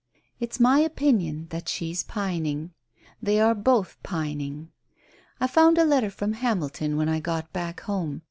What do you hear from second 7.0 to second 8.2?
I got back home.